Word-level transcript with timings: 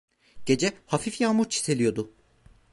Gece, 0.45 0.73
hafif 0.87 1.21
yağmur 1.21 1.49
çiseliyordu. 1.49 2.11